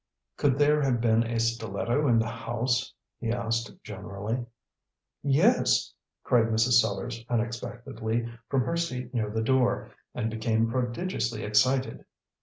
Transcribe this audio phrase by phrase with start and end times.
[0.35, 4.47] "Could there have been a stiletto in the house?" he asked generally.
[5.21, 5.93] "Yes!"
[6.23, 6.81] cried Mrs.
[6.81, 12.03] Sellars unexpectedly, from her seat near the door, and became prodigiously excited.